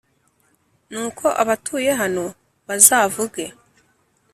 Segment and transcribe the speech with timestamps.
[0.91, 2.25] Nuko abatuye hano
[2.67, 3.45] bazavuge